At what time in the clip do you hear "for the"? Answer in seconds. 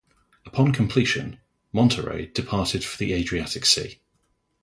2.83-3.13